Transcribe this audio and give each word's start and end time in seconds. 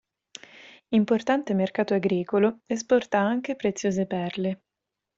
Importante 0.95 1.53
mercato 1.53 1.93
agricolo, 1.93 2.61
esporta 2.65 3.19
anche 3.19 3.55
preziose 3.55 4.07
perle. 4.07 4.63